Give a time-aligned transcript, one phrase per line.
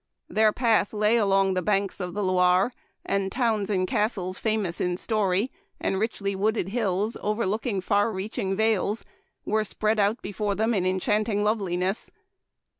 [0.27, 2.71] Their path lay along the banks of the Loire,
[3.05, 8.11] and towns and castles fa mous in story, and richly wooded hills over looking far
[8.11, 9.05] reaching vales,
[9.45, 12.09] were spread out be fore them in enchanting loveliness.